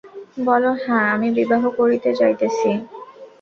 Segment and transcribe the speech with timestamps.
[0.45, 2.69] বলো, হাঁ, আমি বিবাহ করিতে যাইতেছি।